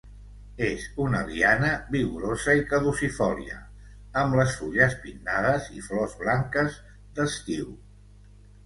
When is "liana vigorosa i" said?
1.27-2.65